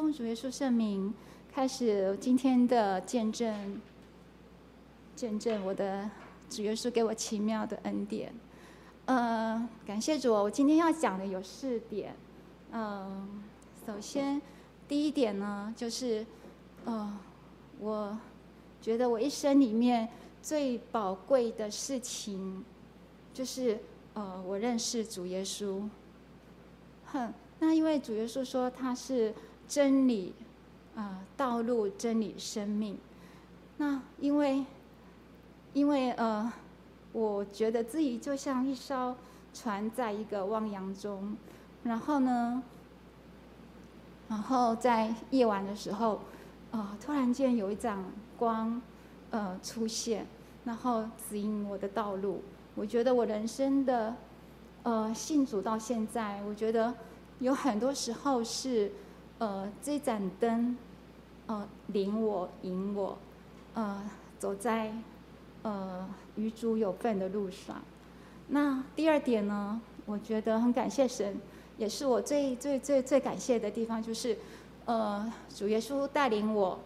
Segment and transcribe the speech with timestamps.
[0.00, 1.12] 奉主耶稣圣名，
[1.52, 3.78] 开始今天的见证，
[5.14, 6.10] 见证我的
[6.48, 8.32] 主耶稣给我奇妙的恩典。
[9.04, 12.16] 呃，感谢主，我今天要讲的有四点。
[12.70, 13.28] 嗯、呃，
[13.86, 14.40] 首先
[14.88, 16.24] 第一点呢，就是，
[16.86, 17.18] 呃，
[17.78, 18.18] 我
[18.80, 20.08] 觉得我一生里面
[20.40, 22.64] 最宝贵的事情，
[23.34, 23.78] 就是
[24.14, 25.86] 呃，我认识主耶稣。
[27.04, 27.30] 哼。
[27.62, 29.34] 那因为主耶稣说他是
[29.70, 30.34] 真理，
[30.96, 32.98] 啊、道路、真理、生命。
[33.76, 34.64] 那因为，
[35.72, 36.52] 因为呃，
[37.12, 39.14] 我觉得自己就像一艘
[39.54, 41.36] 船，在一个汪洋中。
[41.84, 42.60] 然后呢，
[44.28, 46.14] 然后在夜晚的时候，
[46.72, 48.04] 啊、呃，突然间有一盏
[48.36, 48.82] 光，
[49.30, 50.26] 呃，出现，
[50.64, 52.42] 然后指引我的道路。
[52.74, 54.16] 我觉得我人生的，
[54.82, 56.92] 呃，信主到现在，我觉得。
[57.38, 58.92] 有很多时候是，
[59.40, 60.76] 呃，这盏灯，
[61.46, 63.16] 呃，领我引我，
[63.72, 64.02] 呃，
[64.38, 64.92] 走在，
[65.62, 67.80] 呃，与主有份的路上。
[68.48, 71.38] 那第二点呢，我觉得很感谢神，
[71.78, 74.36] 也是我最最最最感谢的地方，就是，
[74.84, 76.78] 呃，主耶稣带领我，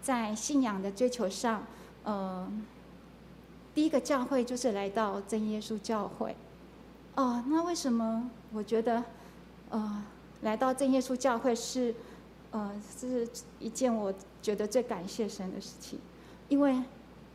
[0.00, 1.62] 在信仰的追求上，
[2.04, 2.50] 呃，
[3.74, 6.34] 第一个教会就是来到真耶稣教会。
[7.16, 9.04] 哦、那为什么我觉得？
[9.68, 10.02] 呃，
[10.42, 11.94] 来到正耶稣教会是，
[12.50, 13.26] 呃，是
[13.58, 14.12] 一件我
[14.42, 15.98] 觉得最感谢神的事情，
[16.48, 16.82] 因为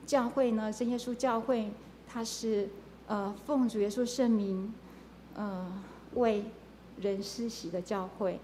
[0.05, 1.72] 教会呢，正耶稣教会，
[2.05, 2.69] 它是
[3.08, 4.73] 呃奉主耶稣圣名，
[5.36, 5.81] 呃
[6.16, 6.44] 为
[6.99, 8.39] 人施洗的教会。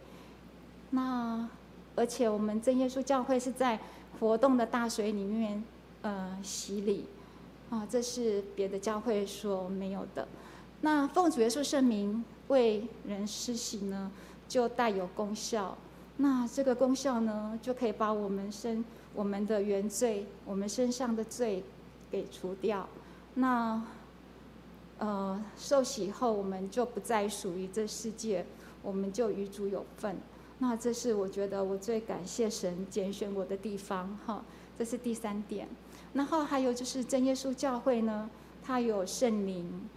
[0.92, 1.48] 那
[1.96, 3.80] 而且我们正耶稣教会是在
[4.20, 5.64] 活动的大水里面
[6.04, 7.06] 呃洗礼，
[7.70, 10.28] 啊、这是别的教会所没有的。
[10.82, 12.24] 那奉主耶稣圣名。
[12.50, 14.12] 为人施洗呢，
[14.48, 15.78] 就带有功效。
[16.18, 21.64] 那这个功效呢，就可以把我们身、我们的原罪、我们身上的罪
[22.12, 22.88] 给除掉。
[23.36, 23.82] 那
[25.00, 28.46] 呃，受洗后，我们就不再属于这世界，
[28.82, 30.16] 我们就与主有份。
[30.60, 34.44] 那这是我觉得我最感谢神拣选我的地方哈。
[34.78, 35.68] 这是第三点。
[36.14, 38.30] 然后还有就是真耶稣教会呢，
[38.64, 39.90] 它有圣灵。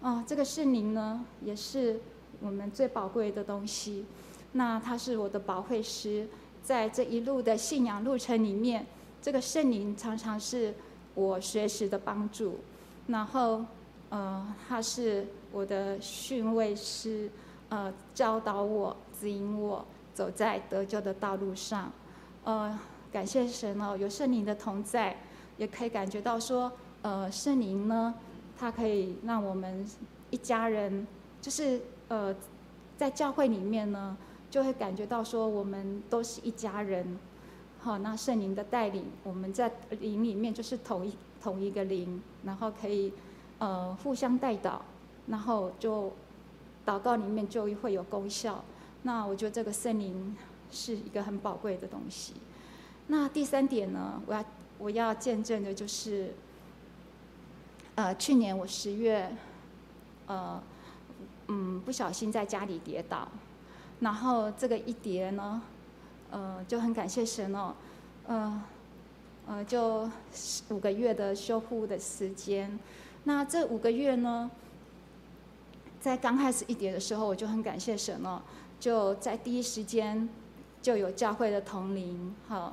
[0.00, 1.98] 啊、这个圣灵呢，也是
[2.44, 4.04] 我们最宝贵的东西。
[4.52, 6.28] 那他是我的保惠师，
[6.62, 8.84] 在这一路的信仰路程里面，
[9.22, 10.74] 这个圣灵常常是
[11.14, 12.58] 我随时的帮助。
[13.06, 13.64] 然后，
[14.10, 17.30] 呃，他是我的训慰师，
[17.70, 19.82] 呃，教导我、指引我
[20.12, 21.90] 走在得救的道路上。
[22.44, 22.78] 呃，
[23.10, 25.16] 感谢神哦，有圣灵的同在，
[25.56, 28.14] 也可以感觉到说，呃，圣灵呢。
[28.56, 29.84] 它可以让我们
[30.30, 31.04] 一家人，
[31.42, 32.34] 就是呃，
[32.96, 34.16] 在教会里面呢，
[34.50, 37.18] 就会感觉到说我们都是一家人。
[37.80, 43.12] 好，那圣灵的带领，我们在灵里面就是同一同一个灵，然后可以
[43.58, 44.82] 呃互相带导，
[45.26, 46.12] 然后就
[46.86, 48.64] 祷告里面就会有功效。
[49.02, 50.36] 那我觉得这个圣灵
[50.70, 52.34] 是一个很宝贵的东西。
[53.08, 54.44] 那第三点呢，我要
[54.78, 56.34] 我要见证的就是。
[57.96, 59.32] 呃，去年我十月，
[60.26, 60.60] 呃，
[61.48, 63.28] 嗯，不小心在家里跌倒，
[64.00, 65.62] 然后这个一跌呢，
[66.30, 67.74] 呃，就很感谢神哦，
[68.26, 68.62] 呃，
[69.46, 70.08] 呃，就
[70.70, 72.78] 五个月的修复的时间。
[73.24, 74.50] 那这五个月呢，
[76.00, 78.40] 在刚开始一跌的时候，我就很感谢神哦，
[78.80, 80.28] 就在第一时间
[80.80, 82.72] 就有教会的同龄哈，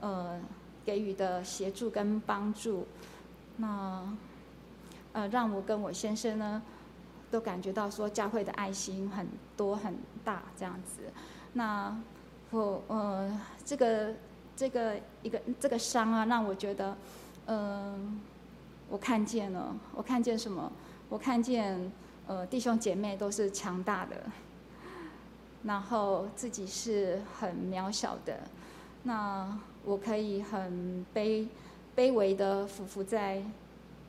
[0.00, 0.40] 呃，
[0.84, 2.86] 给予的协助跟帮助，
[3.56, 4.16] 那。
[5.14, 6.62] 呃，让我跟我先生呢，
[7.30, 11.02] 都感觉到说教会的爱心很多很大这样子。
[11.52, 11.96] 那
[12.50, 14.14] 我呃，这个
[14.56, 16.96] 这个一个这个伤啊，让我觉得，
[17.46, 18.20] 嗯、
[18.88, 20.70] 我看见了，我看见什么？
[21.08, 21.92] 我看见
[22.26, 24.16] 呃弟兄姐妹都是强大的，
[25.62, 28.40] 然后自己是很渺小的。
[29.02, 31.46] 那我可以很卑
[31.96, 33.42] 卑微的俯伏在。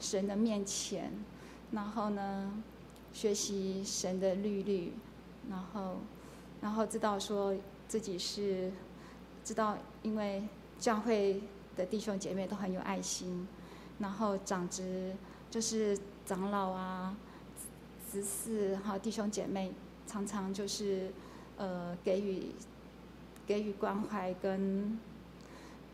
[0.01, 1.11] 神的面前，
[1.71, 2.53] 然后呢，
[3.13, 4.93] 学习神的律律，
[5.49, 5.97] 然后，
[6.61, 7.55] 然后知道说
[7.87, 8.71] 自己是
[9.43, 10.43] 知道，因为
[10.79, 11.41] 教会
[11.75, 13.47] 的弟兄姐妹都很有爱心，
[13.99, 15.15] 然后长执
[15.49, 17.17] 就是长老啊、
[18.11, 19.71] 执事哈弟兄姐妹，
[20.05, 21.11] 常常就是
[21.57, 22.51] 呃给予
[23.47, 24.97] 给予关怀跟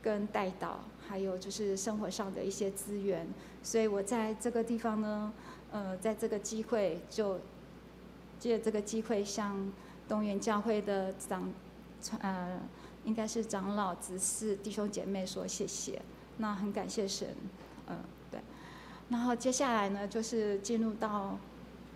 [0.02, 3.28] 跟带导，还有就是生活上的一些资源。
[3.64, 5.34] 所以我在这个地方呢，
[5.76, 7.38] 呃，在这个机会就
[8.40, 9.70] 借这个机会向
[10.08, 11.52] 东园教会的长，
[12.22, 12.58] 呃，
[13.04, 16.02] 应该是长老、执事、弟兄姐妹说谢谢，
[16.38, 17.28] 那很感谢神，
[17.88, 17.98] 嗯，
[18.32, 18.40] 对。
[19.10, 21.38] 然后接下来呢，就是进入到，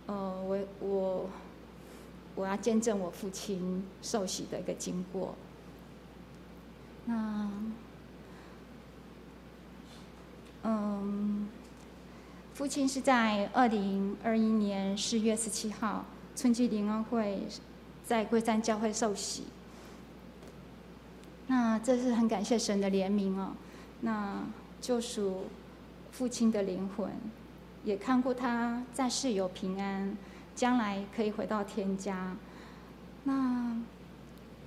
[0.08, 1.30] 呃，我我
[2.36, 5.34] 我要见证我父亲受洗的一个经过。
[7.06, 7.50] 那，
[10.64, 11.19] 嗯，
[12.60, 16.04] 父亲是在二零二一年四月十七号
[16.36, 17.42] 春季灵恩会，
[18.04, 19.44] 在桂山教会受洗。
[21.48, 23.54] 那这是很感谢神的怜悯哦，
[24.02, 24.44] 那
[24.82, 25.46] 救赎
[26.12, 27.10] 父亲的灵魂，
[27.86, 30.18] 也看过他在世有平安，
[30.54, 32.36] 将来可以回到天家。
[33.24, 33.82] 那，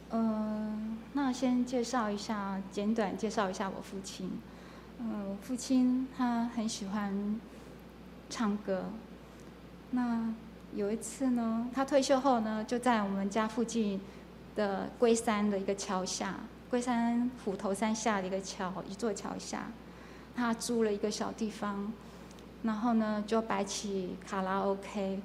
[0.09, 4.31] 呃，那先介绍一下，简短介绍一下我父亲。
[4.99, 7.39] 嗯、父亲他很喜欢
[8.33, 8.87] 唱歌。
[9.91, 10.33] 那
[10.75, 14.01] 有一次呢，他退休后呢，就在我们家附近
[14.57, 16.37] 的龟山的一个桥下。
[16.71, 19.67] 龟山虎头山下的一个桥，一座桥下，
[20.35, 21.93] 他租了一个小地方，
[22.63, 25.21] 然后呢就摆起卡拉 OK，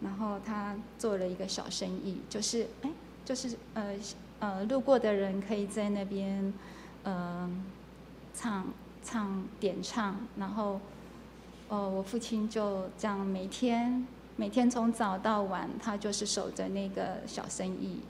[0.00, 2.90] 然后他做了一个小生意，就是哎，
[3.24, 3.94] 就是呃
[4.40, 6.52] 呃路过的人可以在那边，
[7.04, 7.48] 呃
[8.34, 8.66] 唱
[9.04, 10.80] 唱点唱，然后，
[11.70, 14.06] 呃我父亲就这样每天
[14.36, 18.00] 每天从早到晚，他就是守着那个小生意，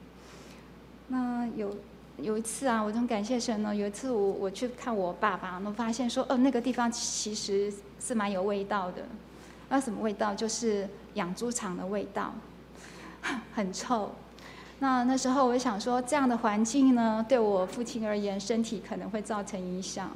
[1.06, 1.76] 那有。
[2.22, 3.74] 有一次啊，我很感谢神呢。
[3.74, 9.02] 有一次我我去看我爸爸，我发现说，哦，那个地方其实是蛮有味道的。
[9.70, 10.34] 那什么味道？
[10.34, 12.34] 就是养猪场的味道，
[13.54, 14.10] 很臭。
[14.80, 20.10] 那那时候我想说，这样的环境呢，对我父亲而言，身体可能会造成影响。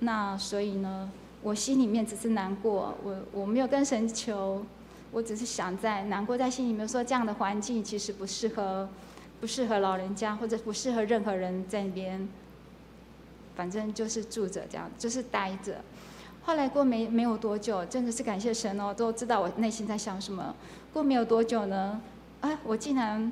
[0.00, 1.08] 那所以呢，
[1.46, 4.66] 我心里面只是难过，我我没有跟神求，
[5.12, 8.88] 我只是想在难过在心里面说，这样的环境其实不适合。
[9.38, 12.26] 不适合老人家，或者不适合任何人在那边，
[13.54, 15.76] 反正就是住着这样，就是待着。
[16.42, 20.54] 后来过没没有多久，真的是感谢神哦，都知道我内心在想什么。
[20.90, 22.00] 过没有多久呢，
[22.40, 23.30] 哎，我竟然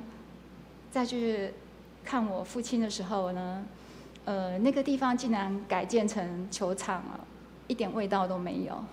[0.91, 1.51] 再去
[2.03, 3.65] 看我父亲的时候呢，
[4.25, 7.27] 呃，那个地方竟然改建成球场了，
[7.67, 8.83] 一点味道都没有。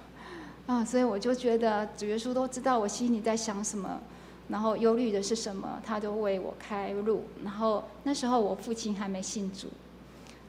[0.67, 4.01] 啊，所以我就觉得主耶稣都知道我心里在想什么。
[4.49, 5.81] 然后忧虑的是什么？
[5.85, 7.25] 他就为我开路。
[7.43, 9.69] 然后那时候我父亲还没信主，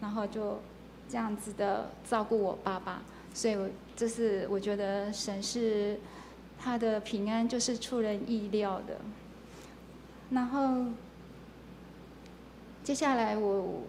[0.02, 0.60] 然后就
[1.08, 3.02] 这样子的照顾我爸爸。
[3.34, 6.00] 所以，我这是我觉得神是
[6.60, 8.98] 他的平安，就是出人意料的。
[10.32, 10.86] 然后
[12.84, 13.84] 接下来我，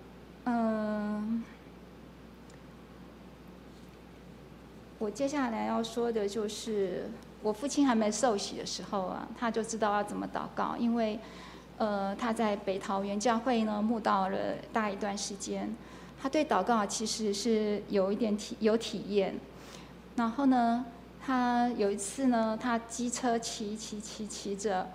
[0.45, 1.43] 嗯，
[4.99, 7.11] 我接下来要说的就是。
[7.45, 11.21] 我父亲还没受洗的时候啊，他就知道要怎么祷告，因为，
[11.77, 15.77] 呃，他在北桃园教会呢慕道了大一段时间，
[16.19, 19.39] 他对祷告其实是有一点体有体验。
[20.17, 20.87] 然后呢，
[21.23, 24.89] 他有一次呢，他机车骑骑骑骑着，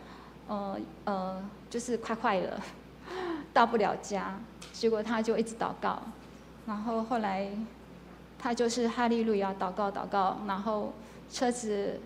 [0.47, 2.59] 呃呃，就是快快的
[3.53, 4.39] 到不了家，
[4.73, 6.01] 结果他就一直祷告，
[6.65, 7.47] 然后后来
[8.39, 10.93] 他就是哈利路亚祷告祷告，然后
[11.29, 11.99] 车子。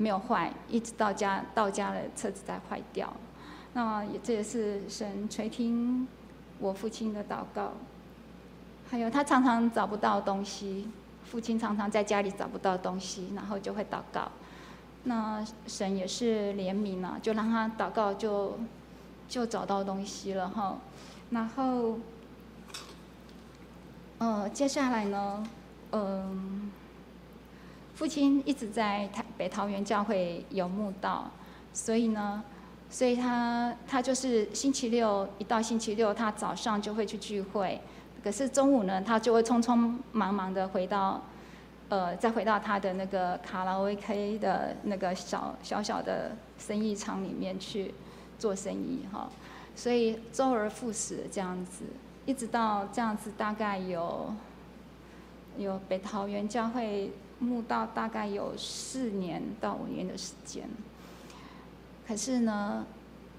[0.00, 3.12] 没有坏，一直到家到家了，车子才坏掉。
[3.72, 6.06] 那也这也是神垂听
[6.60, 7.72] 我父亲的祷告。
[8.88, 10.88] 还有他常常找不到东西，
[11.24, 14.30] 父亲常常在家里找不到东西，然后就会祷告。
[15.02, 18.56] 那神也是怜悯了，就让他祷告就
[19.28, 20.78] 就找到东西了哈。
[21.30, 21.98] 然后，
[24.18, 25.44] 呃，接下来呢，
[25.92, 26.70] 嗯、
[27.94, 31.30] 父亲一直在台北桃园教会有慕道，
[31.72, 32.42] 所以呢，
[32.90, 37.80] 所以他他就是星期六一到星期六，他早上就会去聚会，
[38.22, 41.22] 可是中午呢，他就会匆匆忙忙的回到，
[41.88, 47.94] 呃，再回到他的那个卡拉 OK 的那个小小小的生意场里面去
[48.38, 49.28] 做生意哈，
[49.74, 51.84] 所以周而复始这样子，
[52.26, 54.32] 一直到这样子大概有
[55.58, 57.10] 有北桃园教会。
[57.40, 60.68] 慕道大概有四年到五年的时间，
[62.04, 62.84] 可是呢，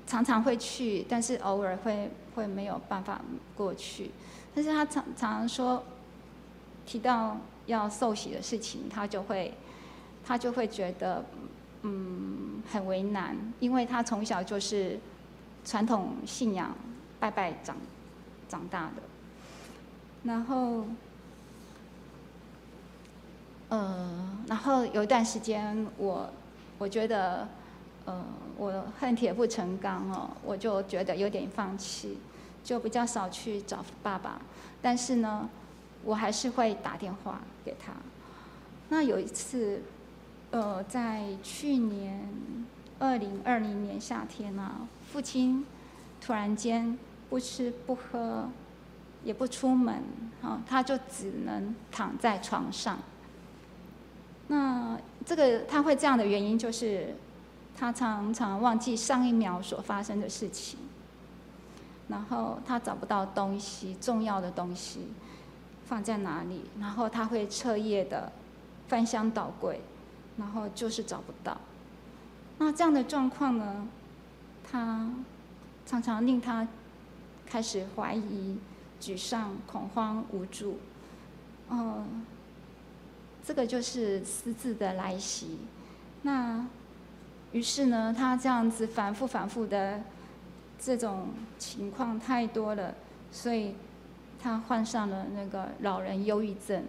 [0.08, 3.20] 常常会去，但是偶尔会会没有办法
[3.58, 4.12] 过去。
[4.56, 5.84] 但是他常常说，
[6.86, 7.36] 提到
[7.66, 9.54] 要受洗的事情，他就会
[10.24, 11.26] 他就会觉得
[11.82, 14.98] 嗯很为难，因为他从小就是
[15.66, 16.74] 传统信仰
[17.20, 17.76] 拜拜长
[18.48, 19.02] 长大的，
[20.24, 20.86] 然后。
[23.70, 26.30] 呃，然后有一段时间，我
[26.80, 27.48] 我觉得，
[28.06, 28.26] 呃，
[28.58, 32.18] 我恨铁不成钢哦，我就觉得有点放弃，
[32.64, 34.42] 就比较少去找爸爸，
[34.82, 35.48] 但是呢，
[36.04, 37.94] 我还是会打电话给他。
[38.90, 39.84] 那有一次，
[40.50, 42.28] 呃，在去年
[42.98, 45.64] 二零二零年夏天啊，父亲
[46.20, 46.98] 突然间
[47.30, 48.50] 不吃不喝，
[49.24, 50.02] 也不出门，
[50.42, 52.98] 啊，他就只能躺在床上。
[54.50, 57.16] 那这个他会这样的原因就是，
[57.76, 60.78] 他常常忘记上一秒所发生的事情，
[62.10, 65.08] 然后他找不到东西，重要的东西
[65.86, 68.32] 放在哪里，然后他会彻夜的。
[68.90, 69.80] 翻箱倒柜，
[70.38, 71.56] 然后就是找不到。
[72.58, 73.88] 那这样的状况呢，
[74.64, 75.12] 他
[75.86, 76.68] 常常令他
[77.46, 78.58] 开始怀疑、
[79.00, 80.80] 沮丧、恐慌、无助。
[81.70, 82.26] 嗯，
[83.50, 85.58] 这个就是失智的来袭。
[86.22, 86.64] 那
[87.52, 90.00] 于是呢，他这样子反复、反复的
[90.80, 92.94] 这种情况太多了，
[93.32, 93.74] 所以
[94.40, 96.84] 他患上了那个老人忧郁症。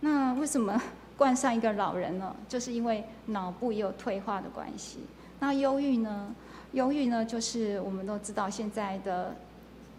[0.00, 0.80] 那为什么
[1.14, 2.34] 冠上一个老人呢？
[2.48, 5.00] 就是因为脑部也有退化的关系。
[5.40, 6.34] 那忧郁呢？
[6.72, 9.36] 忧郁呢，就是我们都知道现在的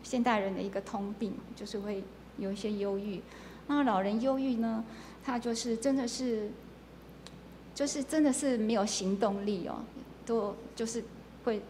[0.01, 2.03] 现代人的一个通病，就是会
[2.39, 3.21] 有一些忧郁。
[3.67, 4.83] 那老人忧郁呢，
[5.23, 6.49] 他就是真的是，
[7.75, 9.83] 就是真的是没有行动力哦，
[10.25, 11.03] 都就是
[11.43, 11.61] 会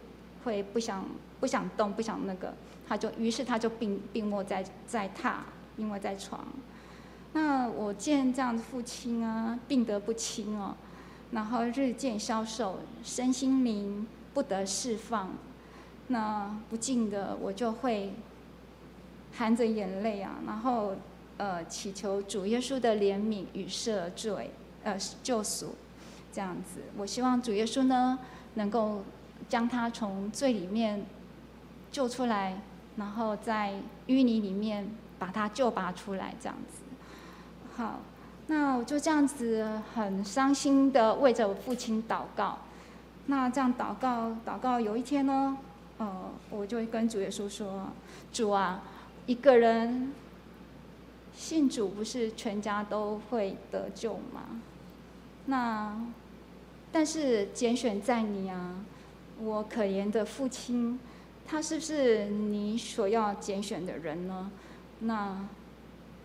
[0.44, 1.06] 会不想
[1.40, 2.54] 不想动，不想那个，
[2.88, 5.36] 他就于是他就病病卧在在榻，
[5.76, 6.46] 病卧在床。
[7.34, 10.76] 那我见这样的父亲啊，病得不轻哦，
[11.32, 15.30] 然后日渐消瘦，身心灵不得释放，
[16.08, 18.14] 那不禁的我就会
[19.34, 20.94] 含着眼泪啊，然后
[21.42, 24.52] 呃祈求主耶稣的怜悯与赦罪，
[24.84, 25.74] 呃救赎，
[26.32, 26.82] 这样子。
[26.96, 28.20] 我希望主耶稣呢，
[28.54, 29.02] 能够
[29.50, 31.04] 将他从罪里面
[31.92, 32.62] 救出来，
[32.96, 33.74] 然后在
[34.06, 36.84] 淤泥里面把他救拔出来，这样子。
[37.76, 38.02] 好，
[38.46, 42.60] 那我就这样子很伤心的为着我父亲祷告。
[43.26, 45.58] 那这样祷告，祷告有一天呢，
[45.98, 47.90] 呃，我就跟主耶稣说
[48.32, 48.84] ：“主啊，
[49.26, 50.14] 一个人
[51.42, 54.62] 信主不是全家都会得救吗？
[55.48, 56.00] 那
[56.92, 58.86] 但是拣选在你啊，
[59.42, 61.00] 我可怜的父亲，
[61.48, 64.52] 他是不是你所要拣选的人呢？
[65.00, 65.48] 那。”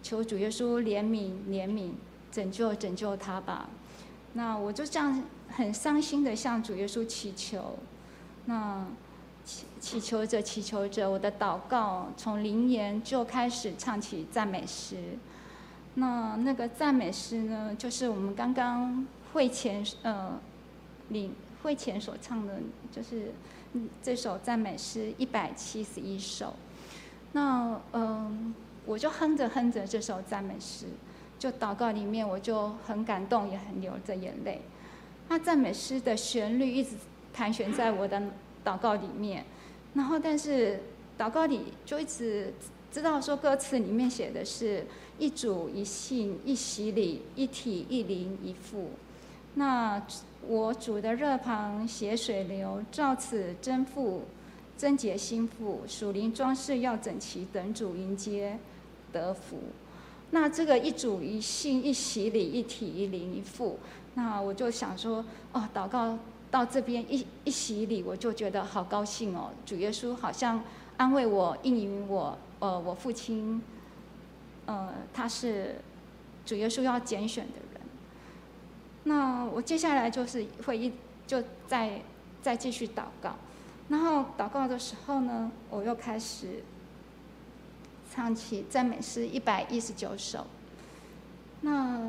[0.02, 1.90] 求主耶稣怜悯、怜悯、
[2.30, 3.68] 拯救、拯救他吧。
[4.34, 7.76] 那我就这样很伤心的向主耶稣祈求。
[8.44, 8.86] 那
[9.46, 14.96] 祈祈求着、祈求着，我的祷告从灵言就开始唱起赞美诗。
[15.94, 20.38] 那那个赞美诗呢，就是我们刚刚会前呃
[21.08, 22.58] 领会前所唱的，
[22.92, 23.32] 就是
[24.02, 26.52] 这首赞美诗一百七十一首。
[27.32, 28.54] 那嗯。
[28.88, 30.86] 我就哼着哼着这首赞美诗，
[31.40, 34.62] 就祷告里面，我就很感动，也很流着眼泪。
[35.28, 36.90] 那赞美诗的旋律一直
[37.34, 38.22] 盘旋在我的
[38.66, 39.44] 祷告里面，
[39.94, 40.80] 然后但是
[41.16, 42.52] 祷告里就一直
[42.90, 44.84] 知道说歌词里面写的是
[45.18, 48.90] 一主一信一洗礼一体一灵一父。
[49.54, 50.02] 那
[50.48, 54.22] 我主的热旁血水流，照此真父
[54.76, 58.58] 贞洁心腹，属灵装饰要整齐，等主迎接。
[59.12, 59.56] 得福，
[60.30, 63.78] 那这个一主一信一洗礼一体一灵一父，
[64.14, 66.18] 那我就想说，哦，祷告
[66.56, 70.64] 到这边一一洗礼，我就觉得好高兴哦，主耶稣好像
[70.96, 73.60] 安慰我应允我，呃，我父亲，
[74.64, 75.76] 呃，他是
[76.46, 77.80] 主耶稣要拣选的人。
[79.04, 80.90] 那我接下来就是会一
[81.26, 82.00] 就再
[82.40, 83.36] 再继续祷告，
[83.90, 86.64] 然后祷告的时候呢，我又开始。
[88.08, 90.46] 唱起赞美诗一百一十九首，
[91.60, 92.08] 那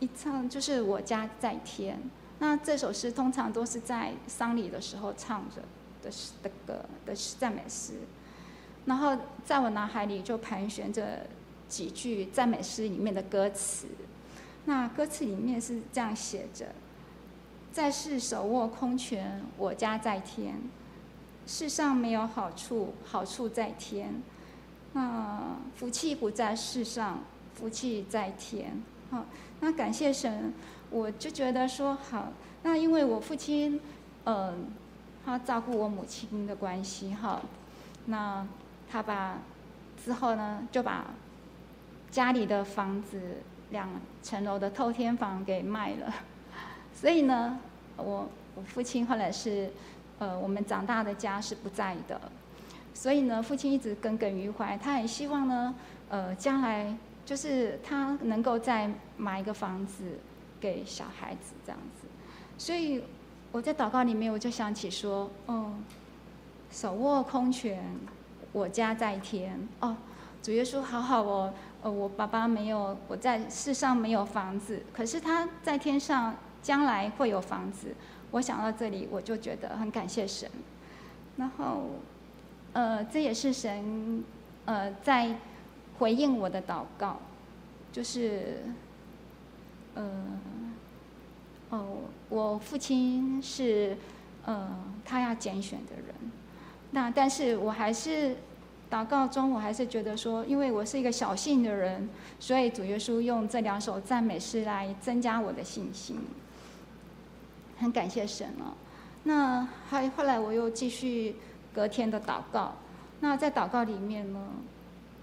[0.00, 2.00] 一唱就是我家在天。
[2.40, 5.62] 那这首诗通常都是在丧礼的时候唱着
[6.02, 6.10] 的
[6.42, 7.92] 的歌的赞美诗，
[8.86, 11.26] 然后在我脑海里就盘旋着
[11.68, 13.86] 几句赞美诗里面的歌词。
[14.64, 16.66] 那歌词里面是这样写着：
[17.72, 20.56] 在世手握空拳，我家在天。
[21.46, 24.22] 世上没有好处，好处在天。
[24.92, 27.20] 那福气不在世上，
[27.54, 28.82] 福气在天。
[29.10, 29.24] 好，
[29.60, 30.52] 那感谢神，
[30.90, 32.32] 我就觉得说好。
[32.62, 33.80] 那因为我父亲，
[34.24, 34.66] 嗯、
[35.24, 37.40] 他照顾我母亲的关系，哈，
[38.06, 38.46] 那
[38.90, 39.38] 他把
[40.04, 41.06] 之后呢，就把
[42.10, 43.38] 家里的房子
[43.70, 43.88] 两
[44.22, 46.12] 层楼的透天房给卖了。
[46.92, 47.58] 所以呢，
[47.96, 49.70] 我我父亲后来是，
[50.18, 52.20] 呃，我们长大的家是不在的。
[52.92, 55.74] 所以呢，父亲一直耿耿于怀，他很希望呢，
[56.10, 56.94] 呃，将来
[57.24, 60.18] 就是他能够再买一个房子
[60.60, 62.06] 给小孩子这样子。
[62.58, 63.02] 所以
[63.50, 65.72] 我在祷告里面，我就想起说，哦，
[66.70, 67.82] 手握空拳，
[68.52, 69.66] 我家在天。
[69.80, 69.96] 哦，
[70.42, 77.94] 主耶稣好好哦，呃，我爸爸没有，我在世上没有房子，可是他在天上将来会有房子。
[78.30, 80.50] 我想到这里，我就觉得很感谢神。
[81.36, 81.84] 然后。
[82.72, 84.22] 呃，这也是神，
[84.64, 85.34] 呃，在
[85.98, 87.18] 回应我的祷告，
[87.90, 88.62] 就是，
[90.00, 90.08] 呃，
[91.70, 93.96] 哦，我父亲是，
[94.44, 94.68] 呃，
[95.04, 96.14] 他要拣选的人，
[96.92, 98.36] 那但是我还是
[98.90, 106.18] 祷告中，我还是觉得说，因为我是一个小信的人，所以主耶稣用这两首赞美诗来增加我的信心，
[107.78, 108.72] 很感谢神哦。
[109.24, 111.36] 那还后来我又继续。
[111.72, 112.74] 隔天的祷告，
[113.20, 114.40] 那在祷告里面呢，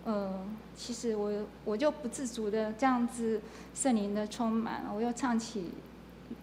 [0.05, 0.47] 呃，
[0.77, 3.41] 其实我我就不自主的这样子
[3.75, 5.72] 圣灵的充满，我又唱起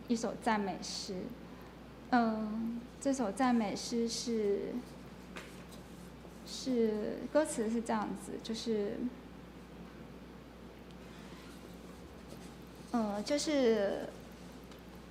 [0.08, 1.14] 一首赞美诗，
[2.10, 4.74] 嗯、这首赞美诗是
[6.44, 8.98] 是歌词是这样子，就是，
[12.92, 14.00] 嗯，就是。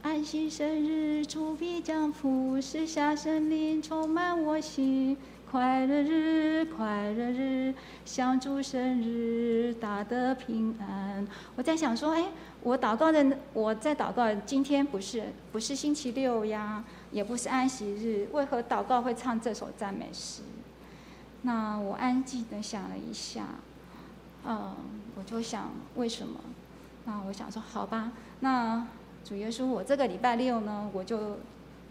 [0.03, 5.15] 安息生日，主必降福，赐下圣灵充满我心。
[5.53, 7.71] 快乐日，快乐日，
[8.05, 11.27] 享主生日，大得平安。
[11.55, 12.25] 我在想说，哎，
[12.63, 20.41] 我祷告的，我在祷告，今天不是不是星期六呀，也不是安息日，为何祷告会唱这首赞美诗？
[21.43, 23.45] 那我安静的想了一下，
[24.47, 24.75] 嗯，
[25.15, 26.39] 我就想为什么？
[27.05, 28.87] 那我想说，好吧，那。
[29.25, 31.37] 主耶稣，我这个礼拜六呢，我就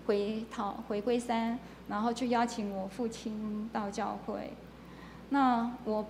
[0.06, 4.52] 回桃回归山，然后去邀请我父亲到教会。
[5.30, 6.04] 那我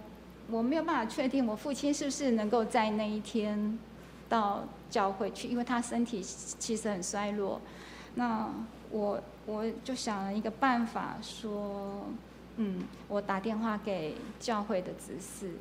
[0.51, 3.79] 我没有办法确定我父亲是不是能够在那一天
[4.29, 7.61] 到教会去，因为他身体其实很衰弱。
[8.15, 8.49] 那
[8.91, 12.07] 我我就想了一个办法，说，
[12.57, 15.53] 嗯，我打电话给教会的执事，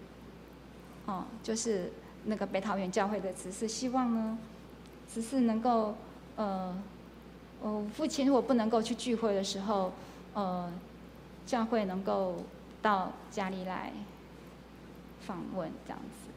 [1.05, 1.91] 哦，就是
[2.25, 4.37] 那个北桃园教会的执事，希望呢。
[5.13, 5.93] 只是能够，
[6.37, 6.73] 呃，
[7.61, 9.91] 我父亲如果不能够去聚会的时候，
[10.33, 10.71] 呃，
[11.45, 12.37] 教会能够
[12.81, 13.91] 到家里来
[15.21, 16.31] 访问这样子。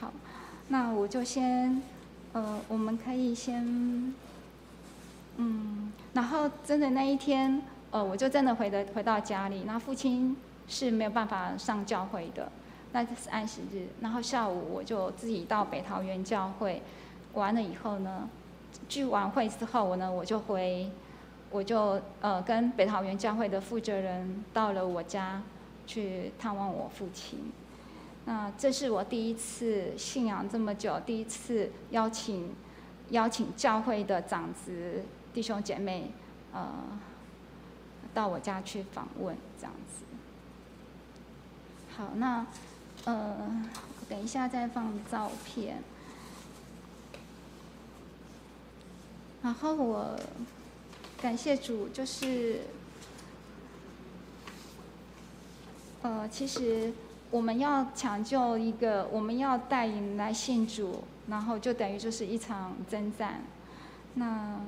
[0.00, 0.12] 好，
[0.68, 1.82] 那我就先，
[2.32, 4.14] 呃，我们可以先，
[5.36, 10.36] 嗯，然后真的那一天，呃，我就真的回的回到家里，那父亲
[10.68, 12.50] 是没有办法上教会的，
[12.92, 16.80] 那就是安息日，然后下午我就自己到北桃园教会。
[17.34, 18.28] 完了以后呢，
[18.88, 20.90] 聚完会之后，我呢我就回，
[21.50, 25.42] 我就呃跟北桃园教会的负责人到了我家
[25.86, 27.52] 去探望我父亲。
[28.26, 32.54] 那这是我第一次信仰这么久，第一次邀请
[33.10, 35.02] 邀请教会的长子
[35.32, 36.12] 弟兄姐妹
[36.52, 36.68] 呃
[38.12, 40.04] 到我家去访问这样子。
[41.96, 42.46] 好，那
[43.04, 43.64] 呃
[44.08, 45.82] 等一下再放照片。
[49.42, 50.14] 然后我
[51.20, 52.60] 感谢主，就是，
[56.02, 56.92] 呃，其实
[57.30, 63.42] 我们要抢救一个，我们要带领来信主，然后就等于就是一场征战。
[64.14, 64.60] 那，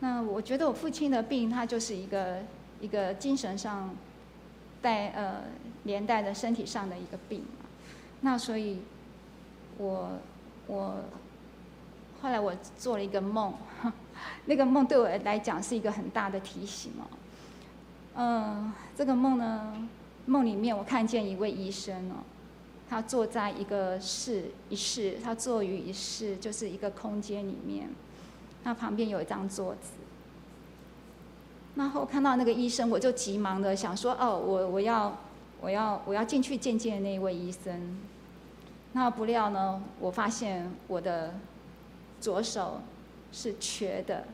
[0.00, 2.42] 那我觉得我父亲的病，他就是一个
[2.80, 3.94] 一个精神上
[4.82, 5.44] 带呃
[5.84, 7.44] 连带的身体上的一个病。
[8.22, 8.80] 那所以
[9.78, 10.18] 我，
[10.66, 11.04] 我我。
[12.24, 13.52] 后来我做了一个梦，
[14.46, 17.04] 那个梦对我来讲是一个很大的提醒哦。
[18.14, 19.86] 嗯，这个梦呢，
[20.24, 22.24] 梦里面我看见一位医生哦，
[22.88, 27.90] 他坐在一个室一室，他坐于一室，就是一个空间里面，
[28.62, 29.90] 那旁边有一张桌子。
[31.74, 35.14] 然后看到那个医生，我就急忙的想说：哦，我我要
[35.60, 37.98] 我要我要进去见见那位医生。
[38.94, 41.34] 那不料呢，我发现我的。
[42.24, 42.80] 左手
[43.32, 44.24] 是瘸的，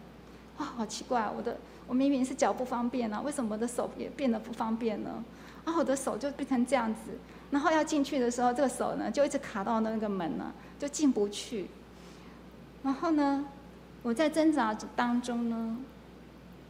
[0.58, 1.28] 哇，好奇怪！
[1.36, 1.56] 我的
[1.88, 5.24] 我明明是脚不方便呢、啊，为什么我的手也变得不方便呢？
[5.64, 7.18] 然后我的手就变成这样子，
[7.50, 11.66] 然后要进去的时候，这个手呢就一直卡到那个门呢，就进不去。
[12.84, 13.44] 然后呢，
[14.04, 15.76] 我在挣扎当中呢，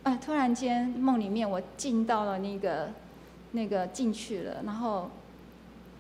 [0.04, 2.88] 哎，突然间梦里面我进到了那个
[3.50, 5.11] 那个进去了，然后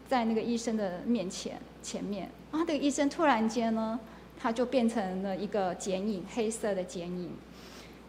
[0.08, 4.00] 在那个医生的面前前面，然后这个医生突然间呢。
[4.42, 7.30] 它就变成了一个剪影，黑色的剪影，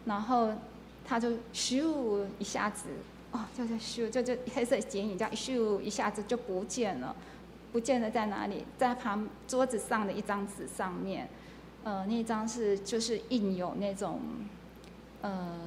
[0.06, 0.50] 然后
[1.04, 2.88] 他就咻一下子
[3.32, 7.14] 哦，就在咻，就就黑色剪影这样咻一下子就不见了，
[7.70, 8.64] 不见了在哪里？
[8.78, 11.28] 在旁桌子上的一张纸上面，
[11.84, 14.20] 呃，那张是就是印有那种，
[15.20, 15.58] 呃，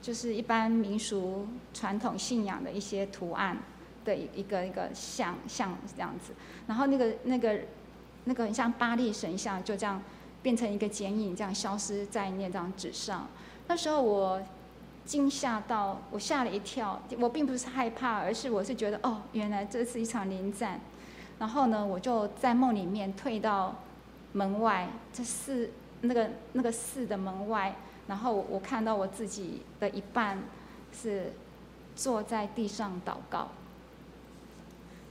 [0.00, 3.58] 就是一般民俗传统信仰的一些图案
[4.04, 6.32] 的一个一个像像这样子，
[6.68, 7.58] 然后那个那个
[8.24, 10.02] 那个很像巴力神像就这样
[10.42, 13.26] 变成一个剪影，这样消失在那张纸上。
[13.68, 14.42] 那时候我。
[15.06, 20.80] 惊吓到我吓了一跳，我并不是害怕，而是我是觉得哦，原来这是一场临战。
[21.38, 23.74] 然后呢，我就在梦里面退到
[24.32, 25.68] 门外，这寺
[26.00, 30.42] 那个那个寺的门外，然后我看到我自己的一半
[30.90, 31.34] 是
[31.94, 33.48] 坐在地上祷告。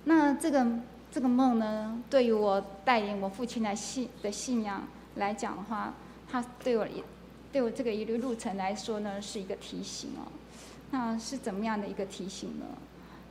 [0.06, 0.65] 那这个
[1.13, 4.82] 这个梦呢，对于我带领我父亲来信的信仰
[5.17, 5.93] 来讲的话，
[6.28, 7.04] 他对我也。
[7.52, 10.26] 对我这个一路路程来说呢，是一个提醒哦。
[10.89, 12.65] 那是怎么样的一个提醒呢？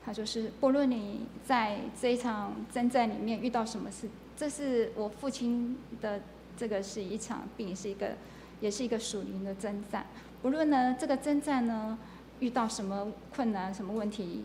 [0.04, 6.20] 他就是，不论你在这一场征战里面遇到什么事，这是我父亲的
[6.56, 8.12] 这个是一场病，是一个，
[8.60, 10.06] 也是一个属灵的征战。
[10.40, 11.98] 不论呢这个征战呢
[12.38, 14.44] 遇到什么困难、什么问题，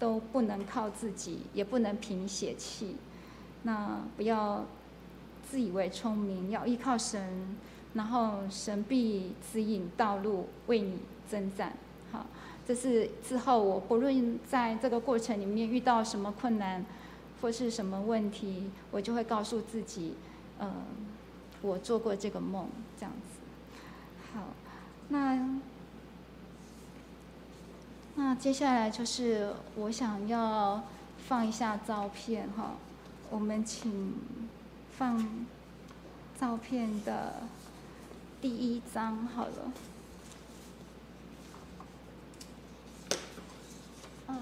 [0.00, 2.96] 都不能靠自己，也不能凭血气。
[3.62, 4.64] 那不要
[5.48, 7.56] 自以为聪明，要依靠神。
[7.92, 11.72] 然后神必指引道路，为你征战。
[12.12, 12.24] 好，
[12.64, 16.86] 这是之后我不论在这个过程里面遇到什么困难，
[17.42, 20.14] 或是什么问题，我就会告诉自己，
[20.60, 20.72] 嗯，
[21.62, 23.40] 我做过这个梦，这样子。
[24.32, 24.44] 好，
[25.08, 25.58] 那
[28.22, 30.82] 那接下来就是我想要
[31.26, 32.74] 放一下照片哈，
[33.30, 34.12] 我们请
[34.98, 35.46] 放
[36.38, 37.36] 照片的。
[38.42, 39.72] 第一张好了，
[44.28, 44.36] 嗯，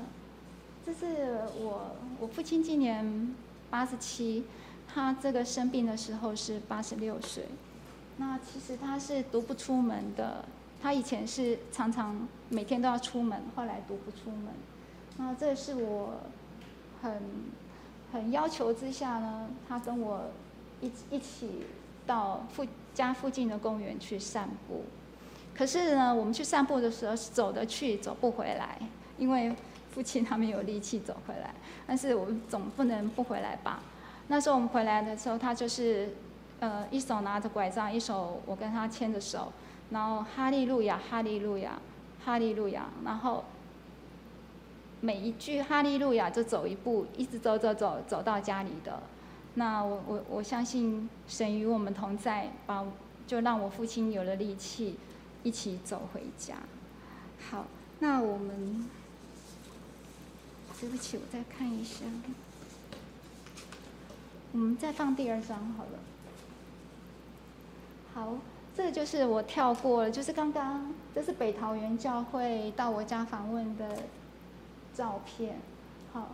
[0.84, 3.32] 这是我我父亲今年
[3.70, 4.44] 八十七，
[4.92, 7.46] 他这个生病的时候是八十六岁。
[8.16, 10.44] 那其实他是独不出门的，
[10.82, 14.52] 他以前是常常每天都要出门，后来独不出门。
[15.16, 16.20] 那这是我
[17.02, 17.20] 很
[18.12, 20.30] 很要求之下呢，他跟我
[20.80, 21.66] 一一起
[22.06, 22.66] 到附。
[22.94, 24.82] 家附近的公园去散步，
[25.54, 28.76] 可是呢，我们去散步的时候是走得去，走不回来，
[29.16, 29.54] 因为
[29.92, 31.54] 父亲他没有力气走回来。
[31.86, 33.80] 但是我们总不能不回来吧？
[34.26, 36.12] 那时候我们回来的时候，他就是，
[36.58, 39.52] 呃，一手拿着拐杖，一手我跟他牵着手，
[39.90, 41.80] 然后哈利路亚，哈利路亚，
[42.24, 43.44] 哈利路亚，然后
[45.00, 49.02] 每一句哈利路亚就走一步，一直走走走走到家里的。
[49.54, 52.84] 那我我我相信神与我们同在，把
[53.26, 54.96] 就让我父亲有了力气，
[55.42, 56.56] 一起走回家。
[57.50, 57.66] 好，
[58.00, 58.88] 那我们
[60.80, 62.04] 对不起，我再看一下，
[64.52, 65.98] 我们再放第二张好了。
[68.14, 68.38] 好，
[68.78, 74.04] 这就是我跳过了，就是刚刚这是北桃园教会到我家访问的
[74.94, 75.56] 照片。
[76.12, 76.28] 好，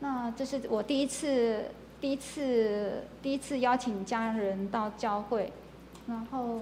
[0.00, 1.66] 那这是我第一次。
[2.00, 5.50] 第一次，第一次邀请家人到教会，
[6.06, 6.60] 然后，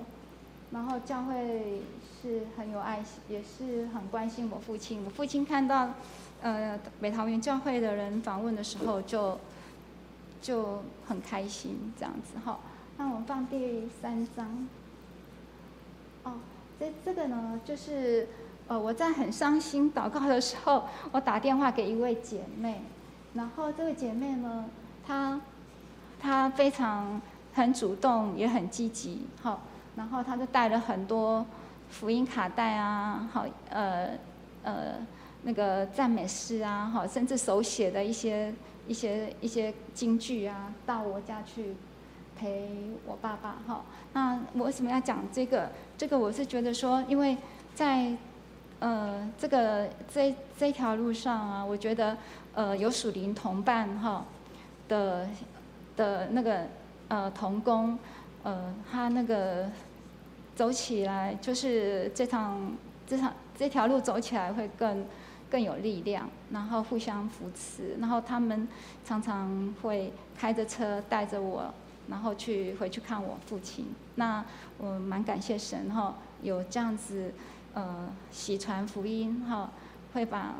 [0.70, 1.82] 然后教会
[2.22, 5.04] 是很有爱心，也是很关心我父亲。
[5.04, 5.88] 我父亲看到，
[6.42, 9.36] 呃，北桃园教会的人访问的时候就，
[10.40, 12.60] 就很开心这样子哈。
[12.96, 14.68] 那我们放第三张。
[16.82, 18.26] 这这个呢，就是
[18.66, 22.82] 呃，我在很伤心祷告的时候，我打电话给一位姐妹，
[23.34, 24.64] 然后这位姐妹呢。
[25.06, 25.40] 她
[26.20, 27.20] 她非常
[27.52, 29.60] 很主动，也很积极，好，
[29.96, 31.44] 然后她就带了很多
[31.88, 34.10] 福音卡带啊，好，呃，
[34.62, 34.94] 呃，
[35.42, 38.54] 那个赞美诗啊，好，甚至手写的一些
[38.86, 41.74] 一些一些金句啊，到我家去
[42.42, 42.68] 陪
[43.06, 43.84] 我爸爸，哈。
[44.12, 45.70] 那我为什么要讲这个？
[45.96, 47.36] 这个我是觉得说，因为
[47.72, 48.12] 在
[48.80, 52.18] 呃这个这这条路上啊，我觉得
[52.54, 54.24] 呃有属灵同伴，哈。
[54.88, 55.28] 的
[55.96, 56.66] 的那个
[57.08, 57.96] 呃同工，
[58.42, 59.70] 呃他那个
[60.54, 62.72] 走起来就是这趟
[63.06, 65.06] 这趟这条路走起来会更
[65.48, 68.68] 更有力量，然后互相扶持，然后他们
[69.04, 71.72] 常常会开着车带着我，
[72.08, 73.86] 然后去回去看我父亲。
[74.16, 74.44] 那
[74.78, 77.32] 我蛮感谢神哈，有这样子
[77.74, 79.70] 呃喜传福音哈，
[80.12, 80.54] 会把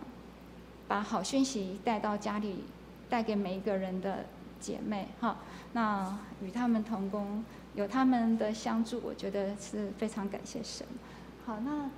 [0.89, 2.65] 把好讯息带到家里。
[3.13, 4.25] 带给每一个人的
[4.59, 5.37] 姐妹哈，
[5.75, 10.87] 那与他们同工，有他们的相助，我觉得是非常感谢神。
[11.45, 11.91] 好，那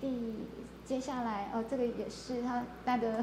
[0.00, 0.36] 第
[0.86, 3.22] 接下来哦，这个也是他带的，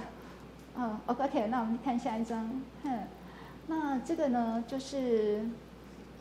[0.75, 2.99] 哦，OK，那我们看下一张，哼，
[3.67, 5.45] 那这个呢，就是，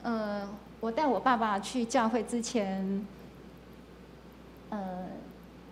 [0.03, 0.49] 呃，
[0.81, 3.07] 我带我爸爸去教会之前，
[4.71, 5.07] 呃，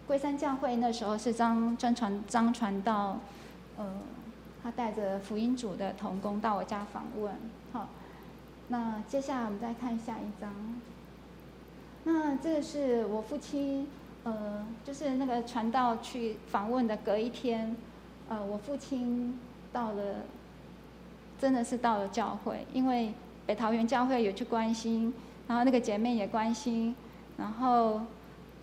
[0.06, 3.18] 龟山教会那时候是张专传张传道，
[3.76, 3.92] 呃，
[4.62, 7.34] 他带着福音组的童工到我家访问，
[7.72, 7.88] 好，
[8.68, 10.52] 那接下来我们再看下一张。
[12.04, 13.88] 那这个是我父亲，
[14.22, 17.74] 呃，就是那个传道去访问的隔一天，
[18.28, 19.40] 呃，我父亲
[19.72, 20.16] 到了，
[21.44, 23.12] 真的是到了教会，因为
[23.44, 25.12] 北桃园教会有去关心，
[25.46, 26.96] 然后那个姐妹也关心，
[27.36, 28.00] 然后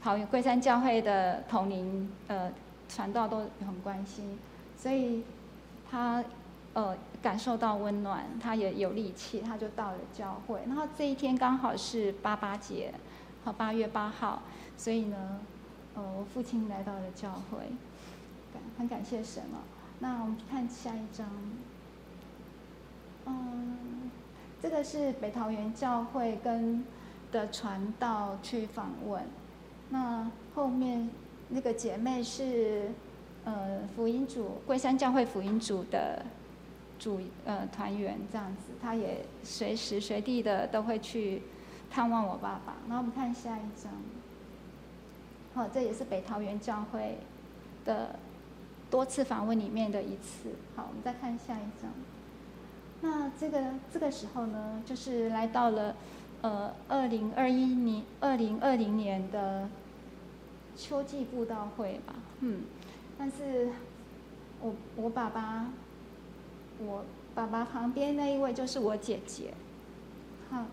[0.01, 2.51] 桃园龟山教会的同龄呃
[2.89, 4.39] 传道都很关心，
[4.75, 5.21] 所以
[5.91, 6.23] 他
[6.73, 12.91] 呃感受到温暖，他也有力气，他就到了教会，然后这一天刚好是八八节。
[13.43, 14.41] 好，八月八号，
[14.75, 15.39] 所以呢，
[15.93, 17.59] 呃，我父亲来到了教会，
[18.51, 19.59] 感很感谢神了。
[19.99, 21.27] 那我们看下一张，
[23.25, 24.11] 嗯，
[24.61, 26.83] 这个是北桃园教会跟
[27.31, 29.23] 的传道去访问，
[29.89, 31.09] 那后面
[31.49, 32.91] 那个姐妹是
[33.45, 36.25] 呃福音组龟山教会福音组的
[36.99, 41.41] 组呃团员这样子，她也随时随地的都会去。
[41.93, 43.91] 探望我爸爸，然后我们看下一张。
[45.53, 47.17] 好，这也是北桃园教会
[47.83, 48.15] 的
[48.89, 50.55] 多次访问里面的一次。
[50.73, 51.91] 好，我们再看下一张。
[53.01, 53.59] 那这个
[53.91, 55.95] 这个时候呢，就是来到了
[56.41, 59.67] 呃二零二一年二零二零年的
[60.75, 62.15] 秋季布道会吧。
[62.39, 62.61] 嗯，
[63.17, 63.69] 但是
[64.61, 65.67] 我我爸爸，
[66.79, 69.53] 我爸爸旁边那一位就是我姐姐。
[70.49, 70.65] 好。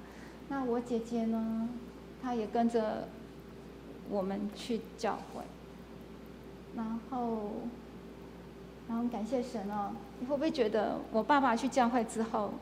[0.50, 1.68] 那我姐姐呢，
[2.22, 3.06] 她也跟着
[4.08, 5.42] 我们去教会，
[6.74, 7.50] 然后，
[8.88, 9.92] 然后感谢神哦。
[10.18, 12.52] 你会不会觉得我爸爸去教会之后，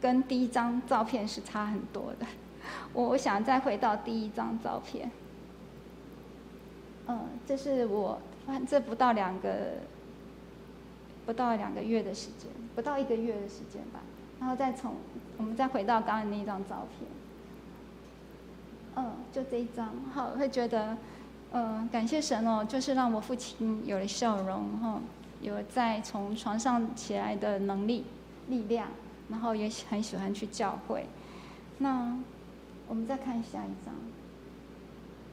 [0.00, 2.26] 跟第一张照片是差很多的？
[2.92, 5.10] 我 我想再回到第一张照片。
[7.06, 8.20] 嗯，这是我，
[8.68, 9.50] 这不到两个，
[11.26, 14.00] 不到两个月的时间，不到一个月的时间吧。
[14.38, 14.94] 然后再从。
[15.38, 17.10] 我们再回到刚刚那张照片，
[18.94, 20.94] 嗯，就这一张，好，会觉得，
[21.52, 25.00] 嗯，感谢神哦，就是让我父亲有了笑容，哈，
[25.40, 28.04] 有在从床上起来的能力、
[28.48, 28.88] 力量，
[29.28, 31.06] 然后也很喜欢去教会。
[31.78, 32.16] 那
[32.88, 33.94] 我们再看下一张，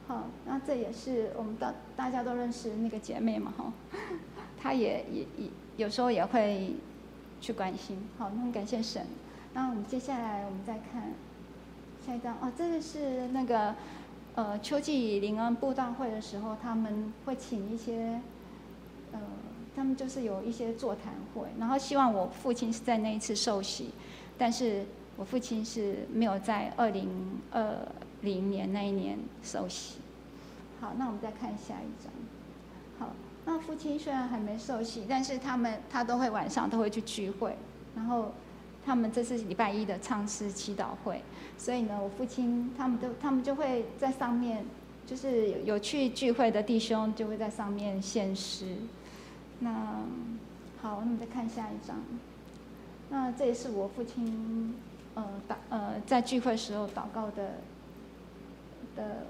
[0.08, 3.74] 好，那这也是我们大大家都认识那个姐妹嘛，哈，
[4.58, 6.76] 她也也也有时候也会
[7.42, 9.06] 去关心，好，那很感谢神。
[9.54, 11.12] 那我们接下来我们再看
[12.06, 13.76] 下一张哦，这个是那个
[14.36, 18.22] 呃秋季灵恩布道会的时候，他们会请一些
[19.12, 19.20] 呃，
[19.78, 23.92] 他们就是有一些座谈会，然后希望我父亲是在那一次受洗，
[24.36, 24.84] 但是
[25.16, 27.08] 我父亲是没有在二零
[27.52, 27.78] 二
[28.22, 30.00] 零年那一年受洗。
[30.82, 32.12] 好，那我们再看下一张。
[32.98, 33.14] 好，
[33.46, 37.56] 那父亲虽然还没受洗，但是他们他都会晚上都会去聚会，
[37.96, 38.32] 然后。
[38.86, 41.22] 他们这是礼拜一的唱诗祈祷会，
[41.58, 44.66] 所以呢，我父亲他们都他们就会在上面，
[45.06, 48.78] 就是有去聚会的弟兄就会在上面献诗。
[49.60, 49.72] 那
[50.82, 51.98] 好，那我们再看下一张。
[53.10, 54.76] 那这也是我父亲
[55.16, 57.56] 呃祷呃在聚会时候祷告的
[58.96, 59.26] 的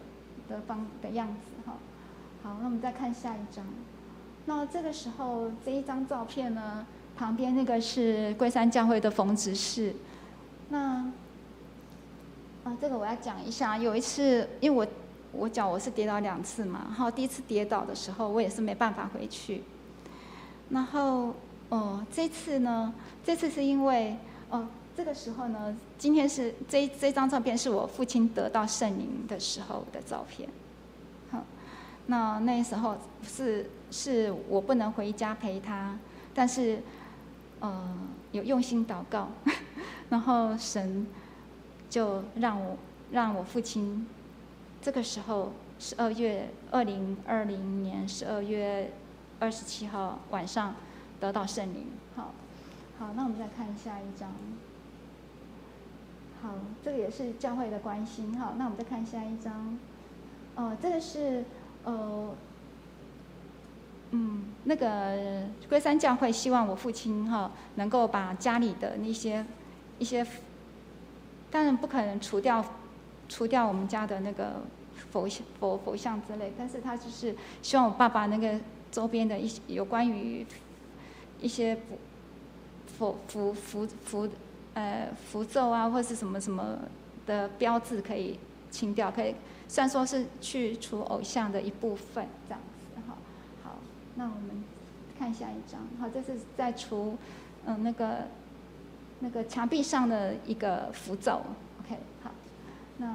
[0.50, 1.74] 的方的样子哈。
[2.44, 3.66] 好，那我们再看下一张。
[4.46, 6.86] 那这个时候这一张照片呢？
[7.18, 9.92] 旁边那个是龟山教会的冯执事，
[10.70, 11.12] 那
[12.64, 13.76] 啊，这个我要讲一下。
[13.76, 14.88] 有一次，因为我
[15.32, 19.64] 我脚我是跌倒两次嘛，然后第一次跌倒的时候，我也是没办法回去。
[20.70, 21.34] 然后
[21.70, 24.18] 哦，这次呢，这次是因为
[24.50, 30.48] 哦，这个时候呢，今天是这这张照片是我父亲得到圣灵的时候的照片。
[31.32, 31.44] 好，
[32.08, 35.98] 那那时候是是我不能回家陪他，
[36.34, 36.80] 但是。
[37.60, 37.92] 呃，
[38.34, 39.30] 有用心祷告，
[40.10, 41.08] 然后神
[41.90, 42.78] 就让我
[43.12, 44.08] 让我父亲
[44.80, 48.92] 这个时候十二月二零二零年十二月
[49.40, 50.76] 二十七号晚上
[51.20, 51.88] 得到圣灵。
[52.16, 52.34] 好，
[53.00, 54.32] 好，那我们再看下一张。
[56.42, 58.40] 好，这个也是教会的关心。
[58.40, 59.78] 好，那我们再看下一张。
[60.56, 61.46] 哦、这个是
[61.84, 62.36] 呃。
[64.12, 69.46] 嗯，那个龟山教会希望我父亲哈能够把家里的那些
[70.00, 70.26] 一些，
[71.52, 72.64] 当然不可能除掉
[73.28, 74.62] 除掉我们家的那个
[75.12, 75.28] 佛
[75.60, 78.58] 佛佛像之类，但是他就是希望我爸爸那个
[78.98, 80.44] 周边的一些有关于
[81.40, 82.00] 一些符
[82.98, 84.30] 符符符符
[84.74, 86.80] 呃符咒啊，或是什么什么
[87.28, 88.40] 的标志可以
[88.72, 89.36] 清掉，可以
[89.68, 93.16] 虽然说是去除偶像的一部分这样子，哈，
[93.64, 93.76] 好，
[94.16, 94.64] 那我们
[95.20, 97.16] 看下一张，好，这是在除
[97.68, 98.28] 嗯那个
[99.20, 101.44] 那个墙壁上的一个符咒
[101.82, 102.32] ，OK，好，
[102.98, 103.14] 那。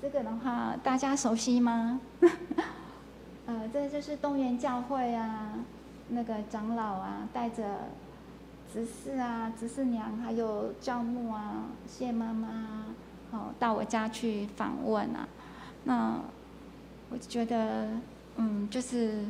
[0.00, 2.00] 这个的话，大家熟悉吗？
[3.48, 5.54] 呃，这就是东园教会啊，
[6.10, 7.64] 那个长老啊，带着
[8.70, 12.84] 执事啊、执事娘，还有教牧啊、谢妈妈，
[13.30, 15.26] 好、哦，到我家去访问啊。
[15.84, 16.20] 那
[17.08, 17.88] 我觉得，
[18.36, 19.24] 嗯，就是，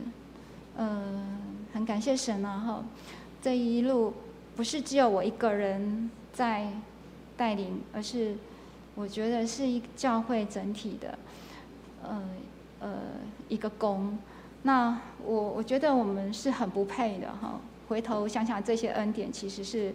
[0.77, 1.25] 呃，
[1.73, 2.59] 很感谢神啊！
[2.59, 2.85] 哈，
[3.41, 4.13] 这一路
[4.57, 6.67] 不是只有我一个人在
[7.37, 8.37] 带领，而是。
[8.97, 11.17] 我觉得是一教会整体的，
[12.03, 12.21] 呃
[12.81, 12.89] 呃
[13.49, 14.19] 一个功。
[14.63, 17.61] 那我我觉得我们是很不配的哈。
[17.89, 19.95] 回头想想这些恩典其实是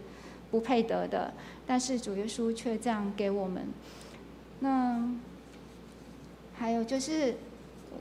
[0.50, 1.34] 不配得的，
[1.68, 3.68] 但是主耶稣却这样给我们。
[4.62, 5.12] 那
[6.56, 7.36] 还有就是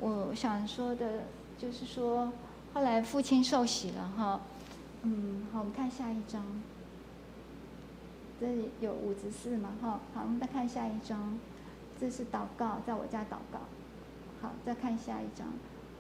[0.01, 1.25] 我想说的，
[1.59, 2.33] 就是说
[2.73, 4.41] 后来父亲受洗了哈。
[5.03, 6.45] 嗯，好，我们看下一章。
[8.41, 9.71] 这里有五十四嘛？
[9.83, 11.39] 哈，好，我们再看下一张，
[12.01, 13.61] 这是祷告，在我家祷告。
[14.43, 15.47] 好，再看下一张，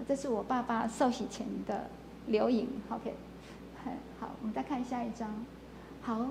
[0.07, 1.87] 这是我爸爸受洗前的
[2.26, 2.68] 留影。
[2.90, 3.14] OK，
[4.20, 5.31] 好，我们再看下一张。
[6.02, 6.26] 好，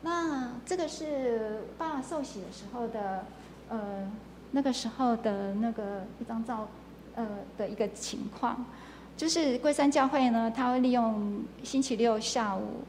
[0.00, 3.26] 那这个是爸爸受洗的时候的，
[3.68, 4.10] 呃，
[4.52, 6.68] 那个时候的那个一张照，
[7.16, 7.26] 呃
[7.58, 8.64] 的一个情况，
[9.16, 12.84] 就是桂山教会呢，他会利用星期六下午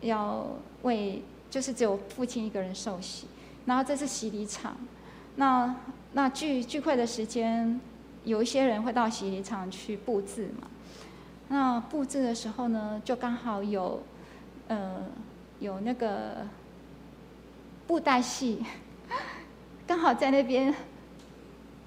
[0.00, 0.46] 要
[0.82, 1.22] 为。
[1.52, 3.26] 就是只有父亲一个人受洗，
[3.66, 4.74] 然后这是洗礼场，
[5.36, 5.76] 那
[6.14, 7.78] 那聚聚会的时间，
[8.24, 10.68] 有一些人会到洗衣场去布置嘛，
[11.48, 14.02] 那布置的时候呢，就刚好有，
[14.68, 15.04] 呃，
[15.60, 16.46] 有那个
[17.86, 18.64] 布袋戏，
[19.86, 20.74] 刚好在那边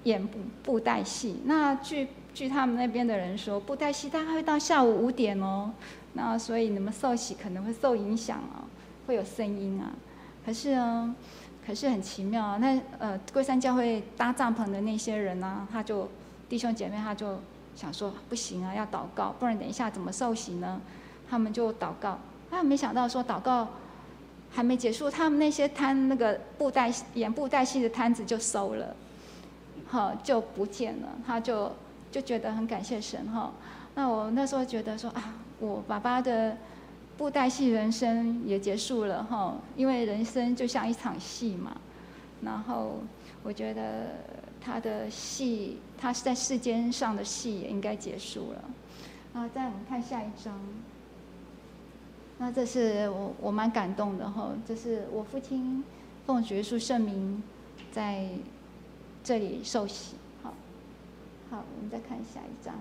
[0.04, 1.40] 演布布袋戏。
[1.44, 5.72] 那据据他们那边的人说，布袋戏大概会到下午五点哦，
[6.12, 8.64] 那所以你们受洗可能会受影响哦。
[9.06, 9.94] 会有声音啊，
[10.44, 11.14] 可是呢，
[11.64, 12.56] 可是很奇妙啊。
[12.56, 16.08] 那呃，桂山教会搭帐篷的那些人呢、他就
[16.48, 17.38] 弟兄姐妹，他就
[17.74, 20.80] 想说不行啊，要祷告，不然等一下怎么受洗呢？
[21.28, 22.18] 他们就祷告，
[22.50, 23.68] 他没想到说祷告
[24.50, 28.94] 还没结束，他们那些摊那个布袋演布袋戏的摊子就收了，
[29.86, 31.08] 好就不见了。
[31.26, 31.72] 他就
[32.10, 33.52] 就觉得很感谢神哈。
[33.94, 36.56] 那我那时候觉得说啊，我爸爸的。
[37.18, 41.74] 布袋戏人生也结束了哈，因为人生就像一场戏嘛。
[42.42, 42.98] 然后
[43.42, 44.08] 我觉得
[44.66, 48.64] 他的戏，他是在世间上的戏也应该结束了。
[49.32, 50.58] 啊，再我们看下一张。
[52.38, 55.84] 那这是我我蛮感动的哈，这是我父亲
[56.26, 57.40] 奉主耶稣圣名
[57.92, 58.28] 在
[59.22, 60.16] 这里受洗。
[60.42, 60.52] 好，
[61.48, 62.74] 好，我们再看下一张。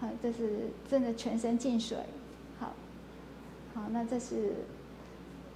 [0.00, 1.98] 好，这是真的全身进水。
[2.58, 2.74] 好
[3.74, 4.54] 好，那这是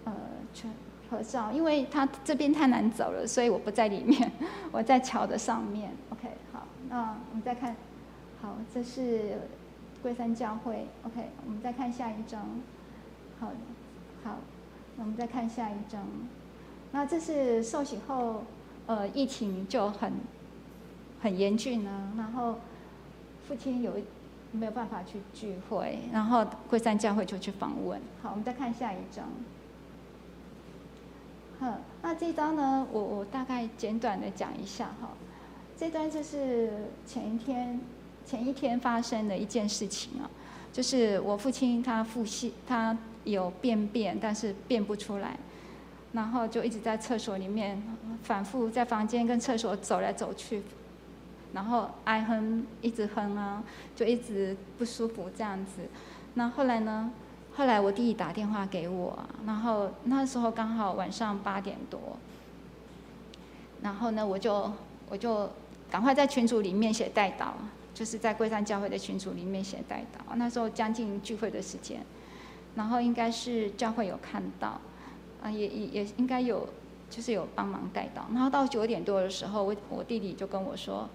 [0.05, 0.15] 呃
[0.55, 0.71] 全
[1.11, 4.31] 合照，因为他这边太难走了，所以我不在里面，
[4.71, 5.91] 我在桥的上面。
[6.11, 7.75] OK，好，那我们再看，
[8.41, 9.39] 好，这是
[10.03, 10.87] 桂山教会。
[11.03, 12.47] OK，我们再看下一张。
[13.41, 13.49] 好，
[14.23, 14.37] 好，
[14.97, 16.07] 我们再看下一张。
[16.93, 18.45] 那这是受洗后，
[18.87, 20.13] 呃，疫情就很
[21.21, 22.59] 很严峻呢，然后
[23.49, 23.93] 父亲有。
[24.53, 28.01] 没有办法去聚会，然后桂山教会就去访问。
[28.21, 29.25] 好，我们再看下一张。
[31.61, 35.11] 好，那这张呢，我我大概简短的讲一下哈。
[35.77, 37.79] 这段就是前一天
[38.25, 40.25] 前一天发生的一件事情啊，
[40.73, 45.37] 就是我父亲他腹泻，他有便便，但是便不出来，
[46.13, 47.83] 然后就一直在厕所里面
[48.23, 50.63] 反复在房间跟厕所走来走去。
[51.53, 53.63] 然后哀哼，一直哼啊，
[53.95, 55.83] 就一直不舒服这样子。
[56.33, 57.13] 那后来呢？
[57.61, 62.01] 后来我弟弟打电话给我，然后那时候刚好晚上八点多。
[63.83, 64.73] 然后呢，我就
[65.11, 65.47] 我就
[65.91, 67.49] 赶快在群组里面写代祷，
[67.93, 70.35] 就是在桂山教会的群组里面写代祷。
[70.37, 72.01] 那时候将近聚会的时间，
[72.77, 74.81] 然后应该是教会有看到，
[75.43, 76.67] 啊，也也也应该有，
[77.11, 78.23] 就是有帮忙代祷。
[78.33, 81.07] 然后到九点多的时候，我我弟弟就跟我说。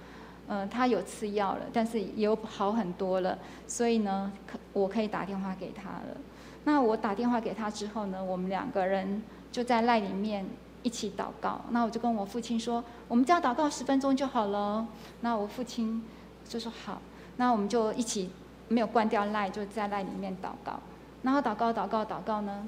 [0.47, 3.35] 嗯、呃，他有吃药了，但是也有好很多了，
[3.65, 6.17] 所以呢，可我可以打电话给他了。
[6.65, 10.45] 那我打电话给他之后呢，我们两个人就在赖里面
[10.83, 11.61] 一起祷告。
[11.69, 14.85] 那我就跟我父亲说，我们只要祷告十分钟就好了。
[15.21, 16.03] 那我父亲
[16.49, 17.01] 就说好。
[17.37, 18.29] 那我们就一起
[18.67, 20.79] 没有关掉赖，就在赖里面祷告。
[21.21, 22.67] 然后祷告祷告祷告呢，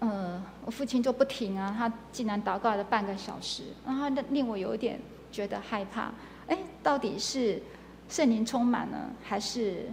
[0.00, 6.10] 呃，我父亲就不停啊，他竟然祷告了半个小时，然后令我有点觉得害怕。
[6.48, 7.62] 哎，到底是
[8.08, 9.90] 圣灵充满呢，还是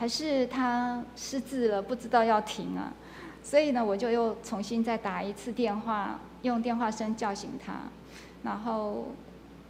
[0.00, 2.90] 还是他失智了，不知道要停啊？
[3.42, 7.74] 所以呢，我就又重新再打一次电话，用电话声叫醒他，
[8.42, 9.08] 然后，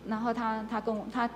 [0.07, 1.29] 然后他他跟我他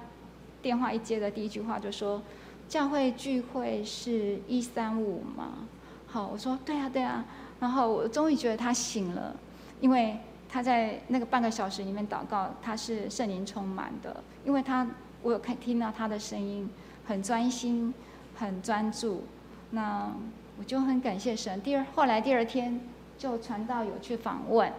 [0.62, 2.22] 电话一接的第一句话就说
[2.70, 5.66] ：“教会聚会是一三五吗？”
[6.07, 7.24] 好，我说：“对啊，对啊。”
[7.59, 9.34] 然后我终于觉得他醒了，
[9.80, 10.16] 因为
[10.49, 14.86] 他在那个半个小时里面祷告，他是圣灵充满的，因为他
[15.20, 16.70] 我有看听到他的声音，
[17.05, 17.92] 很专心，
[18.37, 19.24] 很专注。
[19.70, 20.12] 那。
[20.57, 21.61] 我就很感谢神。
[21.62, 22.80] 第二，后来第二天
[23.18, 24.72] 就传道有去访问，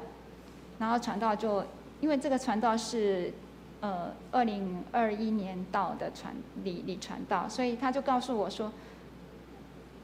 [0.80, 1.66] 然后传道就
[2.00, 3.34] 因为这个传道是
[3.82, 6.34] 呃二零二一年到的传
[6.64, 8.72] 李李传道，所以他就告诉我说，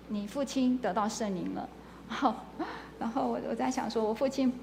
[0.09, 1.69] 你父亲得到圣灵了。
[2.09, 2.35] 然后，
[2.99, 4.53] 然后我我在想说，我父亲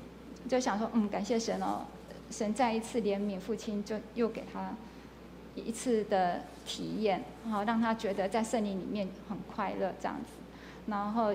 [0.46, 1.86] 就想说，嗯，感谢神哦，
[2.30, 4.74] 神再一次怜悯父亲，就又给他
[5.58, 10.32] 一次的体验，然后让他觉得在圣灵里面很快乐这样子。
[10.86, 11.34] 然后，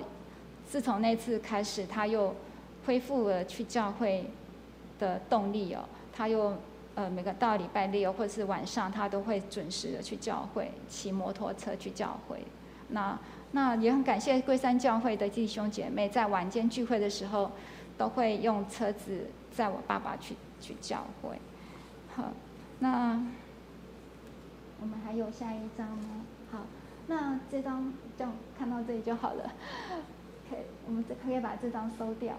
[0.66, 2.34] 自从那次开始，他又
[2.86, 4.30] 恢复了去教会
[4.98, 5.84] 的动力哦。
[6.12, 6.56] 他又
[6.94, 12.38] 呃每个到礼拜六或者是晚上，他都会准时的去教会，骑摩托车去教会。
[12.88, 13.18] 那
[13.52, 17.50] 那也很感谢龟山教会的弟兄姐妹，在晚间聚会的时候，
[17.96, 21.36] 都会用车子载我爸爸去去教会。
[22.14, 22.32] 好，
[22.80, 23.20] 那
[24.84, 26.26] 我们还有下一张吗？
[26.52, 26.58] 好。
[27.06, 29.50] 那这张这样看到这里就好了，
[30.50, 32.34] 可以，我们可以把这张收掉，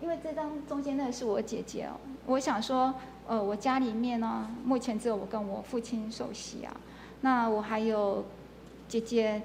[0.00, 1.98] 因为这张中间那个是我姐姐哦。
[2.26, 2.94] 我想说，
[3.26, 6.76] 呃，我家里面呢，目前只有我跟我父亲熟悉啊，
[7.22, 8.24] 那我还有
[8.86, 9.42] 姐姐、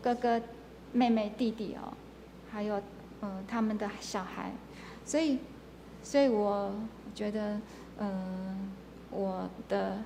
[0.00, 0.40] 哥哥、
[0.92, 1.94] 妹妹、弟弟哦，
[2.50, 2.80] 还有
[3.20, 4.52] 呃他们的小孩，
[5.04, 5.38] 所以，
[6.00, 6.72] 所以我
[7.12, 7.60] 觉得，
[7.98, 8.72] 嗯、
[9.10, 9.98] 我的，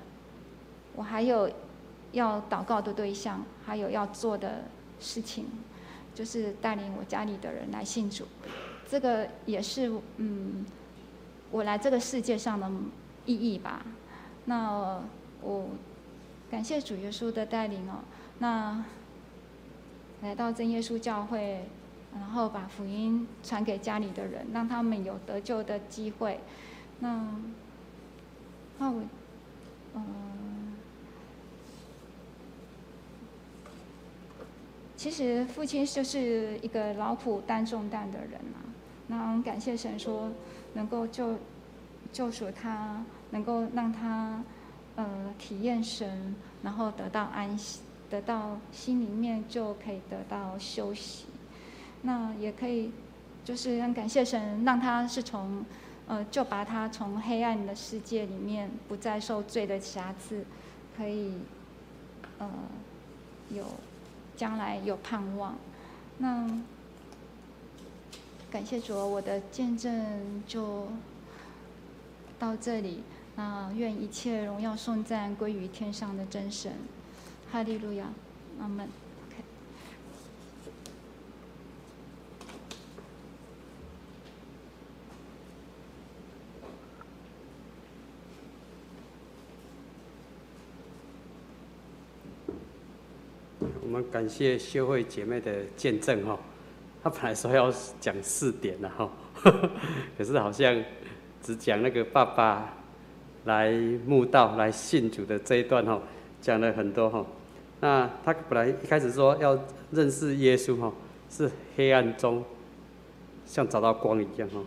[0.95, 1.51] 我还有。
[2.13, 4.65] 要祷告的对象，还有要做的
[5.01, 5.47] 事情，
[6.15, 8.27] 就是带领我家里的人来信主。
[8.87, 10.67] 这个也是嗯，
[11.51, 12.71] 我来这个世界上的
[13.25, 13.87] 意义吧。
[14.45, 15.01] 那
[15.41, 15.69] 我
[16.51, 18.01] 感谢主耶稣的带领哦。
[18.39, 18.85] 那
[20.21, 21.65] 来到真耶稣教会，
[22.13, 26.41] 然后把福音传给家里的人，让他们有得救的机会。
[26.99, 27.27] 那
[28.79, 29.03] 那我
[29.95, 30.52] 嗯。
[35.03, 40.31] 其实父亲就是一个劳苦担重担的人呐、啊，那感谢神说
[40.75, 41.37] 能够救
[42.13, 44.41] 救赎他，能够让他
[44.95, 51.25] 呃体验神，然后得到安息，得到心里面就可以得到休息。
[52.03, 52.93] 那也可以
[53.45, 55.65] 就是很感谢神，让他是从
[56.07, 60.45] 呃就把他从黑暗的世界里面不再受罪的瑕疵，
[60.97, 61.39] 可以
[62.39, 62.49] 呃
[63.51, 63.65] 有。
[64.37, 65.57] 将来有盼望，
[66.19, 66.49] 那
[68.51, 70.89] 感谢主，我的见证就
[72.39, 73.03] 到这里。
[73.35, 76.73] 那愿一切荣耀颂赞归于天上的真神，
[77.51, 78.09] 哈利路亚，
[78.61, 78.89] 阿门。
[93.85, 96.39] 我们感谢修会姐妹的见证哈，
[97.03, 99.11] 她本来说要讲四点的哈，
[100.17, 100.83] 可是好像
[101.43, 102.75] 只讲那个爸爸
[103.45, 103.73] 来
[104.07, 106.01] 慕道来信主的这一段哈，
[106.41, 107.27] 讲了很多哈。
[107.81, 109.59] 那他本来一开始说要
[109.91, 110.93] 认识耶稣哈，
[111.29, 112.45] 是黑暗中
[113.45, 114.61] 像找到光一样哈，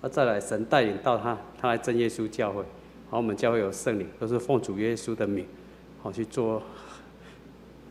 [0.00, 2.62] 那再来神带领到他，他来真耶稣教会，
[3.10, 5.46] 好，我们教会有圣灵，都是奉主耶稣的名，
[6.02, 6.62] 好去做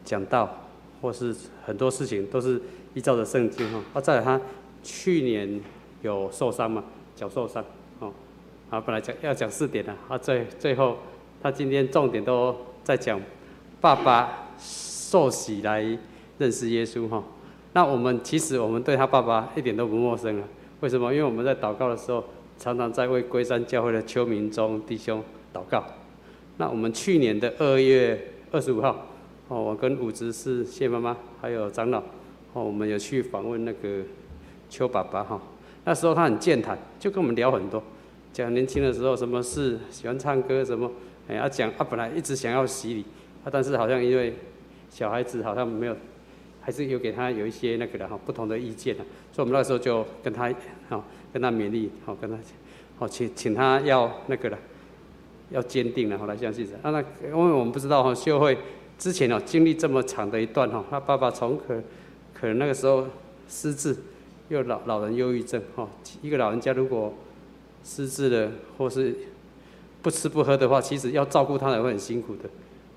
[0.06, 0.62] 讲道。
[1.02, 2.60] 或是很多事情都是
[2.96, 4.42] 依照着圣经哈，啊，再他
[4.82, 5.62] 去年
[6.02, 6.84] 有受伤嘛，
[7.16, 7.64] 脚受伤，
[8.00, 8.12] 哦，
[8.72, 10.98] 啊，本来讲要讲四点的，啊，最最后
[11.44, 13.22] 他今天重点都在讲
[13.80, 15.86] 爸爸受洗来
[16.40, 17.24] 认识耶稣哈，
[17.74, 20.48] 那我们其实我们对他爸爸一点都不陌生啊，
[20.80, 21.14] 为什么？
[21.14, 22.24] 因为我们在祷告的时候，
[22.58, 25.84] 常常在为龟山教会的邱明忠弟兄祷告，
[26.58, 29.10] 那我们去年的二月二十五号。
[29.48, 32.00] 哦，我跟五执事谢妈妈还有长老，
[32.54, 34.02] 哦，我们有去访问那个
[34.70, 35.40] 邱爸爸哈。
[35.84, 37.84] 那时候他很健谈，就跟我们聊很多，
[38.34, 40.92] 讲年轻的时候什么事，喜欢唱歌什么，
[41.28, 43.06] 哎，他讲他本来一直想要洗礼，
[43.44, 44.34] 他但是好像因为
[44.90, 45.96] 小孩子好像没有，
[46.60, 49.06] 还是有给他有一些那个的哈不同的意见，所
[49.38, 50.52] 以我们那时候就跟他
[50.90, 52.36] 好跟他勉励，好跟他
[52.98, 54.58] 好请请他要那个了，
[55.52, 56.76] 要坚定然后来相信神。
[56.82, 58.58] 那那因为我们不知道哈秀慧
[58.98, 61.82] 之前哦经历这么长的一段哈，他爸爸从可
[62.34, 63.08] 可能那个时候
[63.48, 63.96] 失智。
[64.48, 65.90] 又老老人忧郁症，哈，
[66.22, 67.12] 一个老人家如果
[67.84, 69.16] 失智了，或是
[70.04, 72.44] 不吃不喝的话，其实要照顾他也会很辛苦的，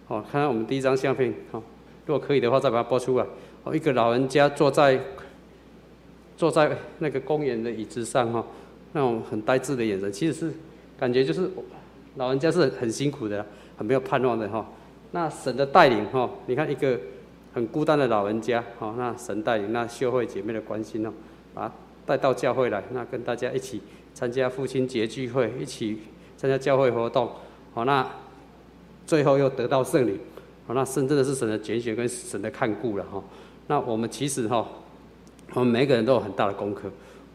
[0.08, 1.58] 哦，看看我们第一张相片，哈，
[2.04, 3.24] 如果可以的话，再把它播出来，
[3.64, 5.00] 哦，一个老人家坐在
[6.36, 8.44] 坐在那个公园的椅子上，哈，
[8.92, 10.52] 那种很呆滞的眼神，其实是
[10.98, 11.48] 感觉就是
[12.16, 13.46] 老人家是很辛苦的，
[13.78, 14.70] 很没有盼望的，哈，
[15.12, 16.98] 那神的带领，哈，你看一个
[17.54, 21.12] 很孤单的老人家，哈，那神带领，那秀慧姐妹的关心，哦。
[21.54, 21.72] 啊，
[22.06, 23.80] 带到教会来，那跟大家一起
[24.14, 25.98] 参加父亲节聚会，一起
[26.36, 27.28] 参加教会活动，
[27.74, 28.06] 好，那
[29.06, 30.16] 最后又得到圣灵，
[30.68, 33.20] 好，那神真的是神的拣选跟神的看顾了哈。
[33.66, 34.68] 那我们其实哈，
[35.54, 36.88] 我们每个人都有很大的功课，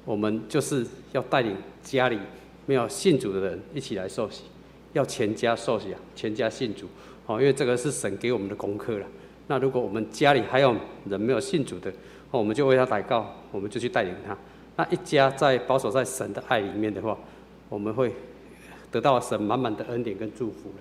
[0.06, 2.18] 我们就是要带领家里
[2.66, 4.44] 没有信主的人一起来受洗，
[4.94, 6.88] 要全家受洗啊，全家信主，
[7.26, 9.06] 好，因为这个是神给我们的功课了。
[9.48, 10.76] 那如果我们家里还有
[11.10, 11.92] 人没有信主的，
[12.32, 14.38] 我们就为他祷告，我们就去带领他。
[14.76, 17.18] 那一家在保守在神的爱里面的话，
[17.70, 18.12] 我们会
[18.90, 20.76] 得到神满满的恩典跟祝福了。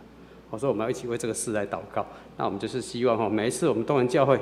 [0.51, 2.07] 我说我们要一起为这个事来祷告。
[2.37, 4.39] 那我们就是希望哈，每一次我们东园教会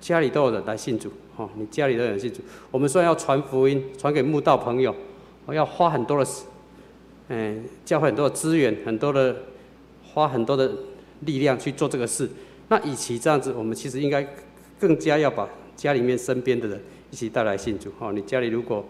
[0.00, 2.40] 家里都有人来信主，哈，你家里都有人信主。
[2.70, 4.94] 我们虽然要传福音，传给慕道朋友，
[5.46, 6.30] 我要花很多的，
[7.28, 9.36] 嗯，教会很多的资源，很多的
[10.12, 10.70] 花很多的
[11.26, 12.28] 力量去做这个事。
[12.68, 14.26] 那与其这样子，我们其实应该
[14.78, 15.48] 更加要把。
[15.74, 16.78] 家里面身边的人
[17.10, 18.84] 一起带来信主，哈，你家里如果，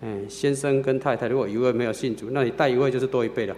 [0.00, 3.54] 嗯，先生跟太太如果一位没有信主，那你带一位就是多一倍了。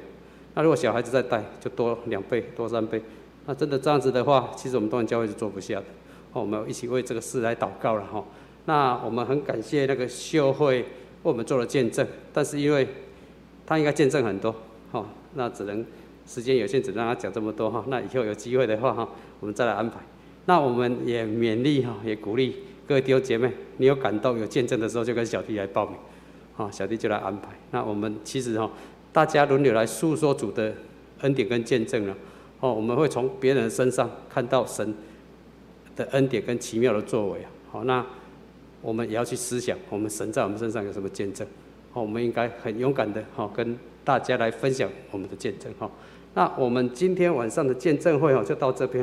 [0.55, 3.01] 那如果小孩子再带，就多两倍、多三倍。
[3.45, 5.85] 那真的这样子的话，其实我们东园教会是做不下的。
[6.33, 8.25] 哦，我们一起为这个事来祷告了哈。
[8.65, 10.87] 那我们很感谢那个秀慧为
[11.23, 12.89] 我们做了见证，但是因为
[13.67, 14.53] 他应该见证很多，
[14.91, 15.85] 哈，那只能
[16.27, 17.85] 时间有限，只让他讲这么多哈。
[17.89, 19.09] 那以后有机会的话哈，
[19.41, 19.99] 我们再来安排。
[20.47, 22.57] 那我们也勉励哈，也鼓励
[22.87, 25.97] 各位弟兄姐妹，你有感动、有见证的时候，就跟小弟来报名，
[26.55, 27.49] 好，小弟就来安排。
[27.71, 28.71] 那我们其实哈，
[29.13, 30.75] 大家轮流来诉说主的
[31.21, 32.15] 恩典跟见证了，
[32.61, 34.95] 哦，我们会从别人身上看到神
[35.97, 37.51] 的恩典跟奇妙的作为啊。
[37.71, 38.05] 好，那
[38.83, 41.47] 我们也要去思想，我们神在我们身上有什么见证？
[41.95, 45.91] 哦，我们应该很勇敢的哈，跟大家来分享我们的见证哈。
[46.35, 49.03] 那我们今天晚上的见证会哦，就到这边